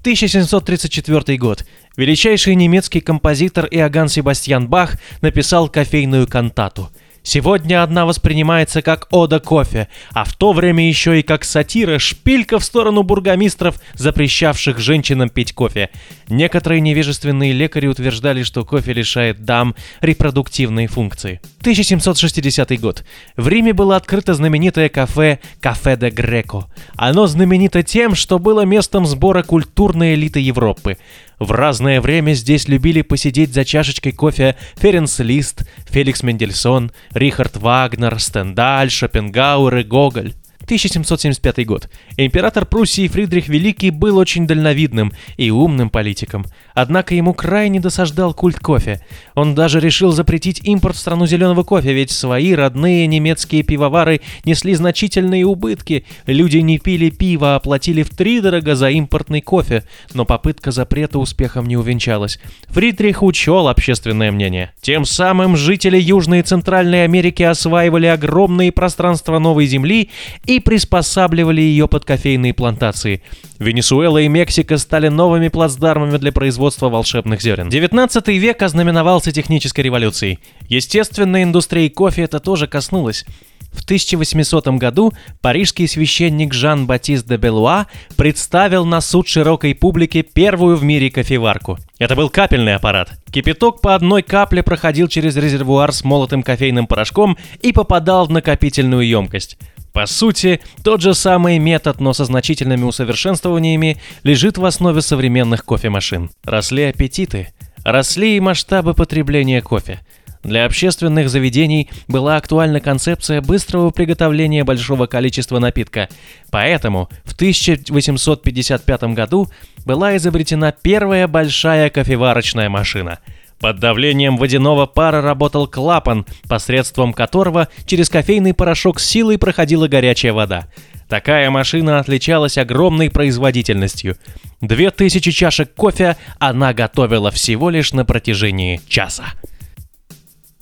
1734 0.00 1.38
год. 1.38 1.64
Величайший 1.96 2.56
немецкий 2.56 3.00
композитор 3.00 3.66
Иоганн 3.70 4.08
Себастьян 4.08 4.66
Бах 4.66 4.96
написал 5.20 5.68
кофейную 5.68 6.26
кантату– 6.26 6.90
Сегодня 7.22 7.82
одна 7.82 8.04
воспринимается 8.04 8.82
как 8.82 9.06
ода 9.10 9.38
кофе, 9.38 9.88
а 10.10 10.24
в 10.24 10.34
то 10.34 10.52
время 10.52 10.88
еще 10.88 11.20
и 11.20 11.22
как 11.22 11.44
сатира, 11.44 11.98
шпилька 11.98 12.58
в 12.58 12.64
сторону 12.64 13.04
бургомистров, 13.04 13.76
запрещавших 13.94 14.78
женщинам 14.78 15.28
пить 15.28 15.52
кофе. 15.54 15.90
Некоторые 16.28 16.80
невежественные 16.80 17.52
лекари 17.52 17.86
утверждали, 17.86 18.42
что 18.42 18.64
кофе 18.64 18.92
лишает 18.92 19.44
дам 19.44 19.76
репродуктивной 20.00 20.88
функции. 20.88 21.40
1760 21.62 22.80
год. 22.80 23.04
В 23.36 23.46
Риме 23.46 23.72
было 23.72 23.94
открыто 23.94 24.34
знаменитое 24.34 24.88
кафе 24.88 25.38
«Кафе 25.60 25.96
де 25.96 26.10
Греко». 26.10 26.66
Оно 26.96 27.28
знаменито 27.28 27.84
тем, 27.84 28.16
что 28.16 28.40
было 28.40 28.62
местом 28.64 29.06
сбора 29.06 29.44
культурной 29.44 30.14
элиты 30.14 30.40
Европы. 30.40 30.98
В 31.38 31.52
разное 31.52 32.00
время 32.00 32.32
здесь 32.32 32.66
любили 32.66 33.02
посидеть 33.02 33.54
за 33.54 33.64
чашечкой 33.64 34.10
кофе 34.10 34.56
Ференц 34.76 35.20
Лист, 35.20 35.62
Феликс 35.88 36.24
Мендельсон, 36.24 36.90
Рихард 37.12 37.56
Вагнер, 37.56 38.18
Стендаль, 38.18 38.90
Шопенгауэр 38.90 39.76
и 39.78 39.82
Гоголь. 39.84 40.34
1775 40.64 41.66
год. 41.66 41.88
Император 42.16 42.66
Пруссии 42.66 43.08
Фридрих 43.08 43.48
Великий 43.48 43.90
был 43.90 44.16
очень 44.16 44.46
дальновидным 44.46 45.12
и 45.36 45.50
умным 45.50 45.90
политиком. 45.90 46.46
Однако 46.74 47.14
ему 47.14 47.34
крайне 47.34 47.80
досаждал 47.80 48.34
культ 48.34 48.58
кофе. 48.58 49.00
Он 49.34 49.54
даже 49.54 49.80
решил 49.80 50.12
запретить 50.12 50.60
импорт 50.64 50.96
в 50.96 50.98
страну 50.98 51.26
зеленого 51.26 51.62
кофе, 51.62 51.92
ведь 51.92 52.10
свои 52.10 52.54
родные 52.54 53.06
немецкие 53.06 53.62
пивовары 53.62 54.20
несли 54.44 54.74
значительные 54.74 55.44
убытки. 55.44 56.04
Люди 56.26 56.58
не 56.58 56.78
пили 56.78 57.10
пиво, 57.10 57.56
а 57.56 57.60
платили 57.60 58.02
втридорого 58.02 58.74
за 58.74 58.90
импортный 58.90 59.40
кофе. 59.40 59.84
Но 60.14 60.24
попытка 60.24 60.70
запрета 60.70 61.18
успехом 61.18 61.66
не 61.66 61.76
увенчалась. 61.76 62.40
Фридрих 62.68 63.22
учел 63.22 63.68
общественное 63.68 64.32
мнение. 64.32 64.72
Тем 64.80 65.04
самым 65.04 65.56
жители 65.56 65.98
Южной 65.98 66.40
и 66.40 66.42
Центральной 66.42 67.04
Америки 67.04 67.42
осваивали 67.42 68.06
огромные 68.06 68.72
пространства 68.72 69.38
Новой 69.38 69.66
Земли 69.66 70.10
и 70.46 70.60
приспосабливали 70.60 71.60
ее 71.60 71.88
под 71.88 72.04
кофейные 72.04 72.54
плантации. 72.54 73.22
Венесуэла 73.58 74.18
и 74.18 74.28
Мексика 74.28 74.76
стали 74.76 75.08
новыми 75.08 75.48
плацдармами 75.48 76.16
для 76.16 76.32
производства 76.32 76.61
волшебных 76.70 77.42
зерен. 77.42 77.68
19 77.68 78.28
век 78.28 78.62
ознаменовался 78.62 79.32
технической 79.32 79.84
революцией. 79.84 80.38
Естественно, 80.68 81.42
индустрии 81.42 81.88
кофе 81.88 82.22
это 82.22 82.40
тоже 82.40 82.66
коснулось. 82.66 83.24
В 83.72 83.84
1800 83.84 84.68
году 84.78 85.12
парижский 85.40 85.88
священник 85.88 86.52
Жан-Батист 86.52 87.26
де 87.26 87.36
Белуа 87.36 87.86
представил 88.16 88.84
на 88.84 89.00
суд 89.00 89.26
широкой 89.28 89.74
публике 89.74 90.22
первую 90.22 90.76
в 90.76 90.84
мире 90.84 91.10
кофеварку. 91.10 91.78
Это 91.98 92.14
был 92.14 92.28
капельный 92.28 92.74
аппарат. 92.74 93.12
Кипяток 93.30 93.80
по 93.80 93.94
одной 93.94 94.22
капле 94.22 94.62
проходил 94.62 95.08
через 95.08 95.36
резервуар 95.36 95.92
с 95.92 96.04
молотым 96.04 96.42
кофейным 96.42 96.86
порошком 96.86 97.38
и 97.62 97.72
попадал 97.72 98.26
в 98.26 98.30
накопительную 98.30 99.06
емкость. 99.08 99.56
По 99.92 100.06
сути, 100.06 100.60
тот 100.82 101.02
же 101.02 101.14
самый 101.14 101.58
метод, 101.58 102.00
но 102.00 102.12
со 102.14 102.24
значительными 102.24 102.84
усовершенствованиями, 102.84 103.98
лежит 104.22 104.56
в 104.56 104.64
основе 104.64 105.02
современных 105.02 105.64
кофемашин. 105.64 106.30
Росли 106.44 106.84
аппетиты, 106.84 107.52
росли 107.84 108.36
и 108.36 108.40
масштабы 108.40 108.94
потребления 108.94 109.60
кофе. 109.60 110.00
Для 110.42 110.64
общественных 110.64 111.28
заведений 111.28 111.88
была 112.08 112.36
актуальна 112.36 112.80
концепция 112.80 113.40
быстрого 113.40 113.90
приготовления 113.90 114.64
большого 114.64 115.06
количества 115.06 115.60
напитка. 115.60 116.08
Поэтому 116.50 117.08
в 117.24 117.34
1855 117.34 119.02
году 119.14 119.48
была 119.84 120.16
изобретена 120.16 120.72
первая 120.72 121.28
большая 121.28 121.90
кофеварочная 121.90 122.68
машина– 122.68 123.18
под 123.62 123.78
давлением 123.78 124.38
водяного 124.38 124.86
пара 124.86 125.22
работал 125.22 125.68
клапан, 125.68 126.26
посредством 126.48 127.12
которого 127.12 127.68
через 127.86 128.10
кофейный 128.10 128.54
порошок 128.54 128.98
с 128.98 129.06
силой 129.06 129.38
проходила 129.38 129.86
горячая 129.86 130.32
вода. 130.32 130.66
Такая 131.08 131.48
машина 131.48 132.00
отличалась 132.00 132.58
огромной 132.58 133.08
производительностью. 133.08 134.16
Две 134.60 134.90
тысячи 134.90 135.30
чашек 135.30 135.72
кофе 135.74 136.16
она 136.40 136.74
готовила 136.74 137.30
всего 137.30 137.70
лишь 137.70 137.92
на 137.92 138.04
протяжении 138.04 138.80
часа. 138.88 139.26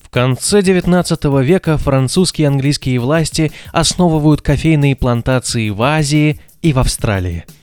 В 0.03 0.11
конце 0.11 0.61
19 0.61 1.25
века 1.43 1.79
французские 1.79 2.45
и 2.45 2.49
английские 2.49 2.99
власти 2.99 3.51
основывают 3.73 4.43
кофейные 4.43 4.95
плантации 4.95 5.71
в 5.71 5.81
Азии 5.83 6.39
и 6.61 6.75
в 6.75 6.79
Австралии– 6.79 7.47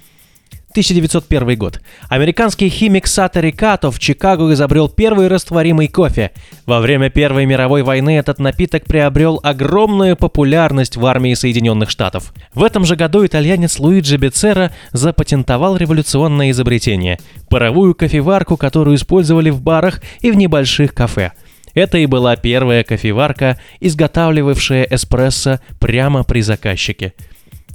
1901 0.78 1.58
год. 1.58 1.82
Американский 2.08 2.70
химик 2.70 3.08
Сатори 3.08 3.52
Като 3.52 3.90
в 3.90 3.98
Чикаго 3.98 4.54
изобрел 4.54 4.90
первый 4.90 5.28
растворимый 5.28 5.88
кофе. 5.88 6.32
Во 6.68 6.80
время 6.80 7.10
Первой 7.10 7.48
мировой 7.48 7.82
войны 7.82 8.16
этот 8.16 8.38
напиток 8.38 8.86
приобрел 8.86 9.40
огромную 9.42 10.16
популярность 10.16 10.96
в 10.96 11.04
армии 11.08 11.34
Соединенных 11.34 11.90
Штатов. 11.90 12.32
В 12.54 12.64
этом 12.64 12.86
же 12.86 12.96
году 12.96 13.26
итальянец 13.26 13.80
Луиджи 13.80 14.18
Бецера 14.18 14.72
запатентовал 14.92 15.78
революционное 15.78 16.52
изобретение– 16.52 17.18
паровую 17.50 17.96
кофеварку, 17.96 18.56
которую 18.56 18.98
использовали 18.98 19.50
в 19.50 19.60
барах 19.60 20.02
и 20.22 20.30
в 20.30 20.36
небольших 20.36 20.94
кафе. 20.94 21.32
Это 21.74 21.98
и 21.98 22.06
была 22.06 22.36
первая 22.36 22.84
кофеварка, 22.84 23.60
изготавливавшая 23.80 24.88
эспрессо 24.92 25.60
прямо 25.80 26.24
при 26.24 26.42
заказчике– 26.42 27.14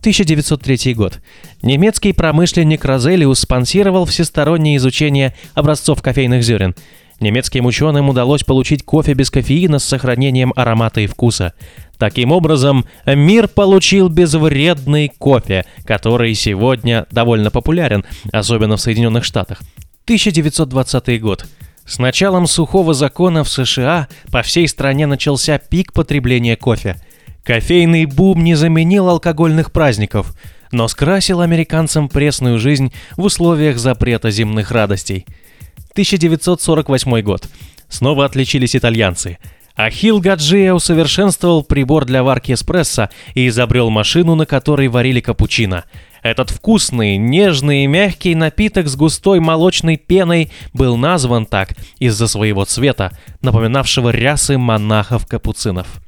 1903 0.02 0.94
год. 0.94 1.20
Немецкий 1.62 2.12
промышленник 2.12 2.84
Розелиус 2.84 3.38
спонсировал 3.38 4.04
всестороннее 4.04 4.76
изучение 4.78 5.32
образцов 5.54 6.02
кофейных 6.02 6.42
зерен. 6.42 6.74
Немецким 7.20 7.66
ученым 7.66 8.08
удалось 8.08 8.42
получить 8.42 8.82
кофе 8.82 9.14
без 9.14 9.30
кофеина 9.30 9.78
с 9.78 9.84
сохранением 9.84 10.52
аромата 10.56 11.00
и 11.02 11.06
вкуса. 11.06 11.52
Таким 11.98 12.32
образом, 12.32 12.84
мир 13.06 13.46
получил 13.46 14.08
безвредный 14.08 15.08
кофе, 15.08 15.66
который 15.84 16.34
сегодня 16.34 17.06
довольно 17.12 17.52
популярен, 17.52 18.04
особенно 18.32 18.76
в 18.76 18.80
Соединенных 18.80 19.22
Штатах. 19.22 19.60
1920 20.06 21.20
год. 21.20 21.46
С 21.86 22.00
началом 22.00 22.48
сухого 22.48 22.92
закона 22.92 23.44
в 23.44 23.48
США 23.48 24.08
по 24.32 24.42
всей 24.42 24.66
стране 24.66 25.06
начался 25.06 25.58
пик 25.58 25.92
потребления 25.92 26.56
кофе– 26.56 26.96
Кофейный 27.44 28.06
бум 28.06 28.44
не 28.44 28.54
заменил 28.54 29.08
алкогольных 29.08 29.72
праздников, 29.72 30.34
но 30.70 30.86
скрасил 30.86 31.40
американцам 31.40 32.08
пресную 32.08 32.58
жизнь 32.60 32.92
в 33.16 33.24
условиях 33.24 33.78
запрета 33.78 34.30
земных 34.30 34.70
радостей. 34.70 35.26
1948 35.92 37.20
год. 37.22 37.48
Снова 37.88 38.24
отличились 38.24 38.76
итальянцы. 38.76 39.38
Ахилл 39.74 40.20
Гаджия 40.20 40.72
усовершенствовал 40.72 41.64
прибор 41.64 42.04
для 42.04 42.22
варки 42.22 42.52
эспрессо 42.52 43.08
и 43.34 43.48
изобрел 43.48 43.90
машину, 43.90 44.34
на 44.34 44.46
которой 44.46 44.88
варили 44.88 45.20
капучино. 45.20 45.84
Этот 46.22 46.50
вкусный, 46.50 47.16
нежный 47.16 47.84
и 47.84 47.86
мягкий 47.88 48.34
напиток 48.34 48.86
с 48.86 48.94
густой 48.94 49.40
молочной 49.40 49.96
пеной 49.96 50.52
был 50.72 50.96
назван 50.96 51.46
так 51.46 51.70
из-за 51.98 52.28
своего 52.28 52.64
цвета, 52.64 53.18
напоминавшего 53.40 54.10
рясы 54.10 54.56
монахов-капуцинов. 54.56 56.01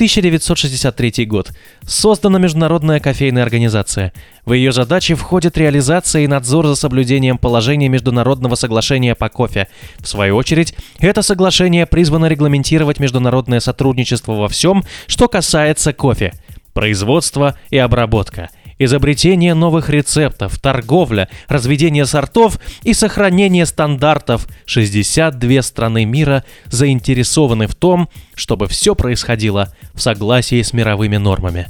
1963 0.00 1.26
год. 1.26 1.52
Создана 1.82 2.38
Международная 2.38 3.00
кофейная 3.00 3.42
организация. 3.42 4.14
В 4.46 4.54
ее 4.54 4.72
задачи 4.72 5.14
входит 5.14 5.58
реализация 5.58 6.22
и 6.22 6.26
надзор 6.26 6.68
за 6.68 6.74
соблюдением 6.74 7.36
положений 7.36 7.90
Международного 7.90 8.54
соглашения 8.54 9.14
по 9.14 9.28
кофе. 9.28 9.68
В 9.98 10.08
свою 10.08 10.36
очередь, 10.36 10.74
это 11.00 11.20
соглашение 11.20 11.84
призвано 11.84 12.26
регламентировать 12.26 12.98
международное 12.98 13.60
сотрудничество 13.60 14.32
во 14.32 14.48
всем, 14.48 14.84
что 15.06 15.28
касается 15.28 15.92
кофе. 15.92 16.32
Производство 16.72 17.58
и 17.68 17.76
обработка– 17.76 18.48
изобретение 18.80 19.54
новых 19.54 19.90
рецептов, 19.90 20.58
торговля, 20.58 21.28
разведение 21.46 22.06
сортов 22.06 22.58
и 22.82 22.94
сохранение 22.94 23.66
стандартов 23.66 24.48
62 24.64 25.62
страны 25.62 26.04
мира 26.04 26.44
заинтересованы 26.66 27.68
в 27.68 27.76
том, 27.76 28.08
чтобы 28.34 28.66
все 28.66 28.96
происходило 28.96 29.72
в 29.94 30.00
согласии 30.00 30.62
с 30.62 30.72
мировыми 30.72 31.18
нормами. 31.18 31.68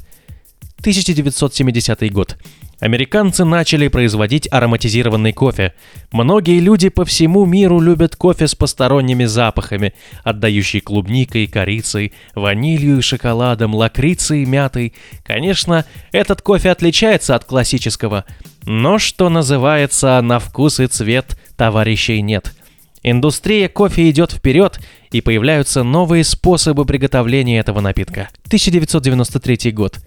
1970 0.78 2.10
год. 2.12 2.38
Американцы 2.80 3.44
начали 3.44 3.88
производить 3.88 4.48
ароматизированный 4.50 5.32
кофе. 5.32 5.74
Многие 6.12 6.60
люди 6.60 6.88
по 6.88 7.04
всему 7.04 7.44
миру 7.44 7.78
любят 7.78 8.16
кофе 8.16 8.48
с 8.48 8.54
посторонними 8.54 9.26
запахами, 9.26 9.92
отдающий 10.24 10.80
клубникой, 10.80 11.46
корицей, 11.46 12.14
ванилью 12.34 12.98
и 12.98 13.02
шоколадом, 13.02 13.74
лакрицей 13.74 14.46
мятой. 14.46 14.94
Конечно, 15.24 15.84
этот 16.10 16.40
кофе 16.40 16.70
отличается 16.70 17.34
от 17.34 17.44
классического, 17.44 18.24
но, 18.64 18.98
что 18.98 19.28
называется, 19.28 20.20
на 20.22 20.38
вкус 20.38 20.80
и 20.80 20.86
цвет 20.86 21.38
товарищей 21.56 22.22
нет. 22.22 22.54
Индустрия 23.02 23.68
кофе 23.68 24.10
идет 24.10 24.32
вперед, 24.32 24.80
и 25.10 25.20
появляются 25.20 25.82
новые 25.82 26.22
способы 26.24 26.84
приготовления 26.84 27.58
этого 27.58 27.80
напитка. 27.80 28.28
1993 28.46 29.72
год. 29.72 29.98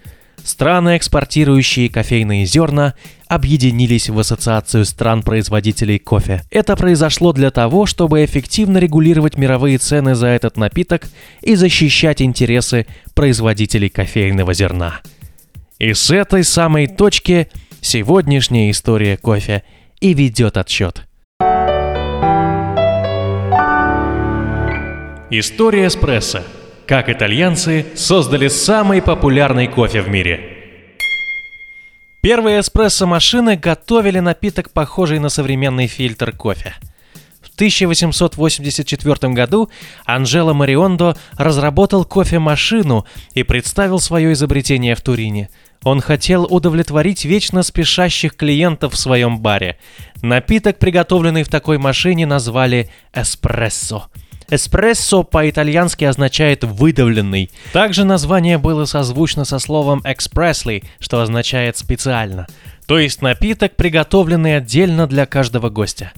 Страны, 0.44 0.98
экспортирующие 0.98 1.88
кофейные 1.88 2.46
зерна, 2.46 2.96
объединились 3.28 4.10
в 4.10 4.20
Ассоциацию 4.20 4.84
стран-производителей 4.84 6.00
кофе. 6.00 6.42
Это 6.52 6.76
произошло 6.76 7.32
для 7.32 7.50
того, 7.50 7.86
чтобы 7.86 8.26
эффективно 8.26 8.78
регулировать 8.78 9.38
мировые 9.38 9.78
цены 9.78 10.16
за 10.16 10.28
этот 10.28 10.58
напиток 10.58 11.08
и 11.42 11.56
защищать 11.56 12.22
интересы 12.22 12.86
производителей 13.14 13.90
кофейного 13.90 14.54
зерна. 14.54 15.00
И 15.80 15.94
с 15.94 16.12
этой 16.12 16.44
самой 16.44 16.88
точки 16.88 17.48
сегодняшняя 17.82 18.70
история 18.70 19.16
кофе 19.16 19.64
и 20.02 20.14
ведет 20.14 20.58
отсчет. 20.58 21.08
История 25.30 25.88
эспрессо– 25.88 26.44
как 26.88 27.10
итальянцы 27.10 27.86
создали 27.96 28.48
самый 28.48 29.02
популярный 29.02 29.68
кофе 29.68 30.02
в 30.02 30.10
мире. 30.10 30.54
Первые 32.22 32.62
эспрессо-машины 32.62 33.58
готовили 33.58 34.20
напиток, 34.20 34.72
похожий 34.72 35.20
на 35.20 35.30
современный 35.30 35.88
фильтр 35.88 36.32
кофе. 36.32 36.74
В 37.42 37.54
1884 37.56 39.34
году 39.34 39.70
Анжело 40.06 40.54
Мариондо 40.54 41.18
разработал 41.38 42.06
кофемашину 42.06 43.06
и 43.34 43.44
представил 43.44 44.00
свое 44.00 44.32
изобретение 44.34 44.96
в 44.96 45.02
Турине. 45.02 45.50
Он 45.84 46.00
хотел 46.00 46.46
удовлетворить 46.46 47.26
вечно 47.26 47.62
спешащих 47.62 48.38
клиентов 48.38 48.94
в 48.94 48.98
своем 48.98 49.40
баре. 49.40 49.78
Напиток, 50.22 50.80
приготовленный 50.80 51.44
в 51.44 51.50
такой 51.50 51.78
машине, 51.78 52.26
назвали 52.26 52.90
эспрессо– 53.14 54.08
Эспрессо 54.50 55.24
по-итальянски 55.24 56.06
означает 56.06 56.64
«выдавленный». 56.64 57.50
Также 57.72 58.04
название 58.04 58.58
было 58.58 58.86
созвучно 58.86 59.46
со 59.46 59.60
словом 59.60 60.02
«expressly», 60.06 60.84
что 61.00 61.22
означает 61.22 61.78
«специально». 61.78 62.48
То 62.86 63.00
есть 63.00 63.22
напиток, 63.22 63.76
приготовленный 63.76 64.58
отдельно 64.58 65.08
для 65.08 65.26
каждого 65.26 65.70
гостя. 65.70 66.12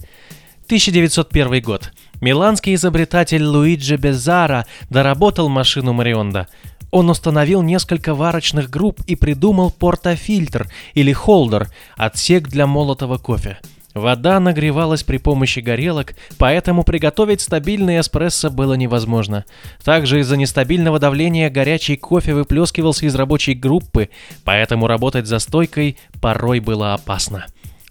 1901 0.65 1.61
год. 1.61 1.91
Миланский 2.21 2.73
изобретатель 2.73 3.43
Луиджи 3.43 3.97
Безара 3.97 4.65
доработал 4.89 5.47
машину 5.47 5.93
Марионда. 5.93 6.47
Он 6.89 7.09
установил 7.09 7.61
несколько 7.61 8.15
варочных 8.15 8.69
групп 8.69 9.01
и 9.05 9.15
придумал 9.15 9.69
портофильтр 9.69 10.67
или 10.93 11.13
холдер, 11.13 11.67
отсек 11.97 12.47
для 12.47 12.65
молотого 12.65 13.17
кофе. 13.17 13.59
Вода 13.95 14.41
нагревалась 14.41 15.03
при 15.03 15.17
помощи 15.17 15.59
горелок, 15.59 16.15
поэтому 16.37 16.83
приготовить 16.83 17.39
стабильный 17.39 18.01
эспрессо 18.01 18.49
было 18.49 18.73
невозможно. 18.73 19.45
Также 19.85 20.19
из-за 20.19 20.35
нестабильного 20.35 20.99
давления 20.99 21.49
горячий 21.49 21.95
кофе 21.95 22.33
выплескивался 22.33 23.05
из 23.05 23.15
рабочей 23.15 23.53
группы, 23.53 24.09
поэтому 24.43 24.87
работать 24.87 25.27
за 25.27 25.39
стойкой 25.39 25.97
порой 26.21 26.59
было 26.59 26.93
опасно. 26.93 27.45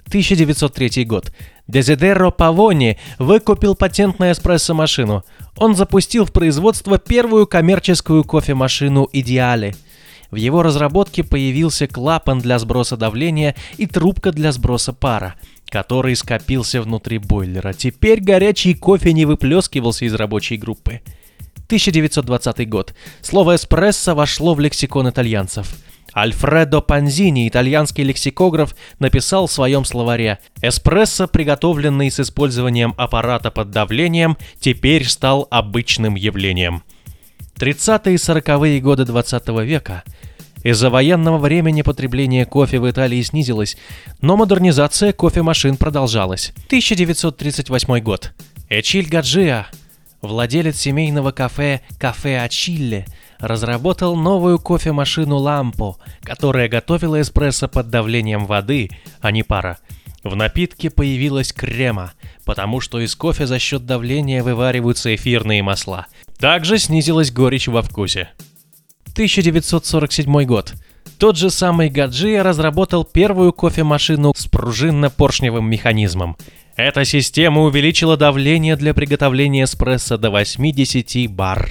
1903 0.09 1.07
год. 1.07 1.33
Дезидеро 1.69 2.31
Павони 2.31 2.99
выкупил 3.19 3.75
патент 3.75 4.19
на 4.19 4.31
эспрессо-машину. 4.31 5.25
Он 5.57 5.75
запустил 5.75 6.27
в 6.27 6.33
производство 6.33 6.99
первую 6.99 7.47
коммерческую 7.47 8.25
кофемашину 8.25 9.09
«Идеали». 9.11 9.75
В 10.31 10.37
его 10.37 10.63
разработке 10.63 11.25
появился 11.25 11.87
клапан 11.87 12.41
для 12.41 12.59
сброса 12.59 12.99
давления 12.99 13.55
и 13.79 13.87
трубка 13.87 14.33
для 14.33 14.53
сброса 14.53 14.93
пара– 14.93 15.37
который 15.75 16.15
скопился 16.15 16.81
внутри 16.81 17.19
бойлера. 17.19 17.73
Теперь 17.73 18.21
горячий 18.21 18.75
кофе 18.75 19.13
не 19.13 19.25
выплескивался 19.25 20.05
из 20.05 20.15
рабочей 20.15 20.57
группы. 20.57 21.01
1920 21.67 22.69
год. 22.69 22.95
Слово 23.23 23.57
«эспрессо» 23.57 24.15
вошло 24.15 24.55
в 24.55 24.61
лексикон 24.61 25.11
итальянцев. 25.11 25.75
Альфредо 26.15 26.81
Панзини, 26.81 27.49
итальянский 27.49 28.05
лексикограф, 28.05 28.77
написал 29.01 29.49
в 29.49 29.53
своем 29.53 29.85
словаре 29.85 30.39
«Эспрессо, 30.63 31.27
приготовленный 31.27 32.09
с 32.09 32.21
использованием 32.21 32.95
аппарата 32.97 33.51
под 33.51 33.73
давлением, 33.73 34.37
теперь 34.61 35.05
стал 35.09 35.49
обычным 35.51 36.15
явлением». 36.15 36.85
30-е 37.57 38.15
и 38.15 38.17
40-е 38.17 38.81
годы 38.81 39.05
20 39.05 39.49
века 39.65 40.05
из-за 40.65 40.91
военного 40.91 41.39
времени 41.39 41.83
потребление 41.83 42.47
кофе 42.47 42.81
в 42.81 42.91
Италии 42.91 43.23
снизилось, 43.23 43.77
но 44.21 44.37
модернизация 44.37 45.13
кофемашин 45.13 45.77
продолжалась. 45.77 46.53
1938 46.67 48.01
год. 48.01 48.33
Эчиль 48.71 49.07
Гаджиа, 49.07 49.67
владелец 50.23 50.79
семейного 50.79 51.33
кафе 51.33 51.83
«Кафе 51.99 52.41
Ачилле», 52.41 53.07
разработал 53.39 54.17
новую 54.17 54.59
кофемашину 54.59 55.37
«Лампо», 55.37 55.99
которая 56.23 56.69
готовила 56.69 57.21
эспрессо 57.21 57.69
под 57.69 57.91
давлением 57.91 58.47
воды, 58.47 58.89
а 59.21 59.31
не 59.33 59.43
пара. 59.43 59.79
В 60.23 60.35
напитке 60.35 60.89
появилась 60.89 61.53
крема, 61.53 62.15
потому 62.47 62.81
что 62.81 63.01
из 63.01 63.15
кофе 63.15 63.47
за 63.47 63.59
счет 63.59 63.85
давления 63.85 64.43
вывариваются 64.43 65.15
эфирные 65.15 65.63
масла. 65.63 66.07
Также 66.39 66.79
снизилась 66.79 67.31
горечь 67.31 67.69
во 67.69 67.83
вкусе. 67.83 68.31
1947 69.15 70.43
год. 70.43 70.75
Тот 71.19 71.37
же 71.37 71.49
самый 71.49 71.89
Гаджия 71.89 72.43
разработал 72.43 73.05
первую 73.05 73.53
кофемашину 73.53 74.35
с 74.37 74.49
пружинно-поршневым 74.49 75.63
механизмом. 75.63 76.37
Эта 76.75 77.05
система 77.05 77.63
увеличила 77.63 78.17
давление 78.17 78.75
для 78.75 78.93
приготовления 78.93 79.65
эспрессо 79.65 80.17
до 80.17 80.31
80 80.31 81.31
бар. 81.31 81.71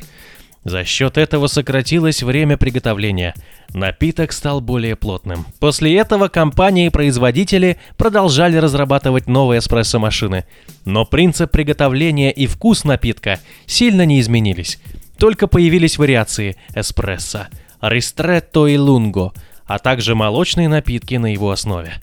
За 0.64 0.86
счет 0.86 1.18
этого 1.18 1.48
сократилось 1.48 2.24
время 2.24 2.56
приготовления. 2.56 3.34
Напиток 3.74 4.32
стал 4.32 4.62
более 4.62 4.96
плотным. 4.96 5.46
После 5.60 5.98
этого 5.98 6.30
компании 6.30 6.88
и 6.88 6.92
производители 6.92 7.76
продолжали 7.98 8.56
разрабатывать 8.56 9.28
новые 9.28 9.60
эспрессо-машины. 9.60 10.46
Но 10.86 11.04
принцип 11.04 11.52
приготовления 11.52 12.32
и 12.32 12.48
вкус 12.48 12.86
напитка 12.86 13.42
сильно 13.66 14.06
не 14.06 14.22
изменились. 14.22 14.80
Только 15.24 15.48
появились 15.48 15.98
вариации 15.98 16.58
эспрессо, 16.76 17.48
ристретто 17.80 18.68
и 18.68 18.76
лунго, 18.76 19.32
а 19.66 19.80
также 19.80 20.16
молочные 20.16 20.68
напитки 20.68 21.16
на 21.16 21.32
его 21.32 21.52
основе. 21.52 21.94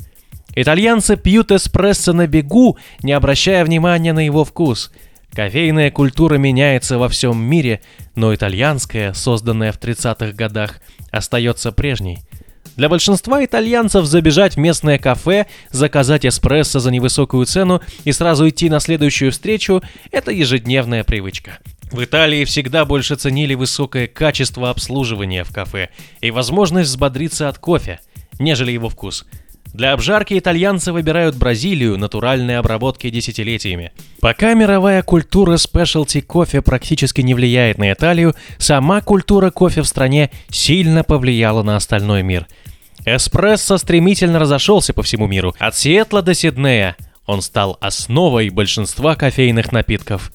Итальянцы 0.54 1.18
пьют 1.18 1.52
эспрессо 1.52 2.14
на 2.14 2.26
бегу, 2.26 2.78
не 3.02 3.12
обращая 3.12 3.62
внимания 3.66 4.14
на 4.14 4.24
его 4.24 4.46
вкус. 4.46 4.90
Кофейная 5.34 5.90
культура 5.90 6.36
меняется 6.36 6.96
во 6.96 7.10
всем 7.10 7.38
мире, 7.42 7.82
но 8.14 8.34
итальянская, 8.34 9.12
созданная 9.12 9.72
в 9.72 9.78
30-х 9.78 10.32
годах, 10.32 10.80
остается 11.10 11.72
прежней. 11.72 12.20
Для 12.76 12.88
большинства 12.88 13.44
итальянцев 13.44 14.06
забежать 14.06 14.54
в 14.54 14.60
местное 14.60 14.96
кафе, 14.96 15.44
заказать 15.70 16.24
эспрессо 16.24 16.78
за 16.78 16.90
невысокую 16.90 17.44
цену 17.44 17.82
и 18.04 18.12
сразу 18.12 18.48
идти 18.48 18.70
на 18.70 18.80
следующую 18.80 19.30
встречу– 19.30 19.82
это 20.10 20.30
ежедневная 20.30 21.04
привычка. 21.04 21.58
В 21.90 22.04
Италии 22.04 22.44
всегда 22.44 22.84
больше 22.84 23.16
ценили 23.16 23.54
высокое 23.54 24.06
качество 24.06 24.70
обслуживания 24.70 25.44
в 25.44 25.52
кафе 25.52 25.88
и 26.20 26.30
возможность 26.30 26.90
взбодриться 26.90 27.48
от 27.48 27.58
кофе, 27.58 28.00
нежели 28.38 28.72
его 28.72 28.88
вкус– 28.88 29.26
для 29.72 29.92
обжарки 29.92 30.36
итальянцы 30.36 30.92
выбирают 30.92 31.36
Бразилию 31.36 31.96
натуральной 31.96 32.58
обработки 32.58 33.08
десятилетиями. 33.08 33.92
Пока 34.20 34.54
мировая 34.54 35.02
культура 35.02 35.56
спешлти 35.58 36.20
кофе 36.20 36.60
практически 36.60 37.20
не 37.20 37.34
влияет 37.34 37.78
на 37.78 37.92
Италию, 37.92 38.34
сама 38.58 39.00
культура 39.00 39.50
кофе 39.50 39.82
в 39.82 39.86
стране 39.86 40.30
сильно 40.50 41.04
повлияла 41.04 41.62
на 41.62 41.76
остальной 41.76 42.22
мир. 42.22 42.48
Эспрессо 43.06 43.78
стремительно 43.78 44.40
разошелся 44.40 44.92
по 44.92 45.02
всему 45.02 45.26
миру. 45.28 45.54
От 45.58 45.76
Сиэтла 45.76 46.20
до 46.22 46.34
Сиднея 46.34 46.96
он 47.24 47.40
стал 47.40 47.78
основой 47.80 48.50
большинства 48.50 49.14
кофейных 49.14 49.70
напитков. 49.70 50.32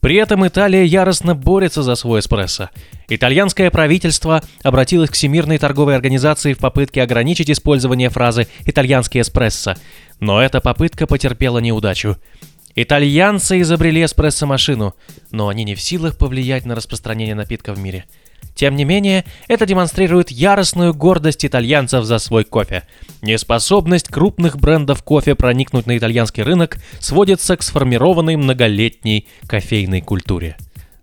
При 0.00 0.16
этом 0.16 0.46
Италия 0.46 0.84
яростно 0.84 1.34
борется 1.34 1.82
за 1.82 1.94
свой 1.94 2.20
эспрессо. 2.20 2.70
Итальянское 3.08 3.70
правительство 3.70 4.42
обратилось 4.62 5.10
к 5.10 5.14
Всемирной 5.14 5.58
торговой 5.58 5.94
организации 5.94 6.54
в 6.54 6.58
попытке 6.58 7.02
ограничить 7.02 7.50
использование 7.50 8.08
фразы 8.08 8.46
«итальянский 8.64 9.20
эспрессо», 9.20 9.74
но 10.18 10.40
эта 10.40 10.60
попытка 10.60 11.06
потерпела 11.06 11.58
неудачу. 11.58 12.16
Итальянцы 12.74 13.60
изобрели 13.60 14.02
эспрессо-машину, 14.04 14.94
но 15.30 15.48
они 15.48 15.64
не 15.64 15.74
в 15.74 15.80
силах 15.80 16.16
повлиять 16.16 16.64
на 16.64 16.74
распространение 16.74 17.34
напитка 17.34 17.74
в 17.74 17.78
мире– 17.78 18.04
тем 18.54 18.76
не 18.76 18.84
менее, 18.84 19.24
это 19.48 19.64
демонстрирует 19.64 20.30
яростную 20.30 20.92
гордость 20.92 21.44
итальянцев 21.46 22.04
за 22.04 22.18
свой 22.18 22.44
кофе. 22.44 22.82
Неспособность 23.22 24.08
крупных 24.08 24.58
брендов 24.58 25.02
кофе 25.02 25.34
проникнуть 25.34 25.86
на 25.86 25.96
итальянский 25.96 26.42
рынок 26.42 26.76
сводится 26.98 27.56
к 27.56 27.62
сформированной 27.62 28.36
многолетней 28.36 29.28
кофейной 29.46 30.02
культуре. 30.02 30.56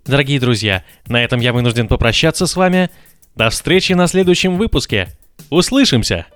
Дорогие 0.05 0.39
друзья, 0.39 0.83
на 1.07 1.23
этом 1.23 1.39
я 1.39 1.51
вынужден 1.51 1.87
попрощаться 1.87 2.47
с 2.47 2.55
вами. 2.55 2.89
До 3.35 3.49
встречи 3.49 3.93
на 3.93 4.07
следующем 4.07 4.57
выпуске. 4.57 5.09
Услышимся! 5.49 6.27